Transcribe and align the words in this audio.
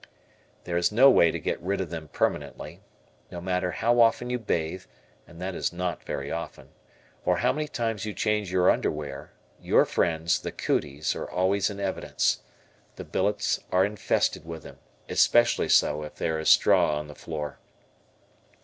There 0.63 0.77
is 0.77 0.91
no 0.91 1.11
way 1.11 1.29
to 1.29 1.39
get 1.39 1.61
rid 1.61 1.79
of 1.79 1.91
them 1.91 2.07
permanently. 2.07 2.81
No 3.31 3.39
matter 3.39 3.69
how 3.69 3.99
often 3.99 4.31
you 4.31 4.39
bathe, 4.39 4.85
and 5.27 5.39
that 5.39 5.53
is 5.53 5.71
not 5.71 6.03
very 6.05 6.31
often, 6.31 6.69
or 7.23 7.37
how 7.37 7.53
many 7.53 7.67
times 7.67 8.03
you 8.03 8.11
change 8.11 8.51
your 8.51 8.71
underwear, 8.71 9.31
your 9.61 9.85
friends, 9.85 10.39
the 10.39 10.51
"cooties" 10.51 11.15
are 11.15 11.29
always 11.29 11.69
in 11.69 11.79
evidence. 11.79 12.39
The 12.95 13.03
billets 13.05 13.59
are 13.71 13.85
infested 13.85 14.43
with 14.43 14.63
them, 14.63 14.79
especially 15.07 15.69
so, 15.69 16.01
if 16.01 16.15
there 16.15 16.39
is 16.39 16.49
straw 16.49 16.97
on 16.97 17.07
the 17.07 17.13
floor. 17.13 17.59